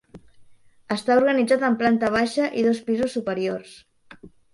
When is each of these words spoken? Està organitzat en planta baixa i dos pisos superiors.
Està 0.95 1.17
organitzat 1.19 1.65
en 1.69 1.77
planta 1.81 2.09
baixa 2.15 2.47
i 2.61 2.63
dos 2.69 2.79
pisos 2.89 3.13
superiors. 3.19 3.75